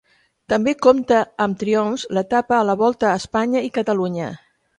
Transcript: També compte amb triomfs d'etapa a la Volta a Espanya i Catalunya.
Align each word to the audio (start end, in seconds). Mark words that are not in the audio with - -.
També 0.51 0.71
compte 0.85 1.19
amb 1.45 1.59
triomfs 1.63 2.07
d'etapa 2.19 2.57
a 2.61 2.63
la 2.71 2.77
Volta 2.81 3.11
a 3.11 3.21
Espanya 3.23 3.63
i 3.69 3.71
Catalunya. 3.79 4.33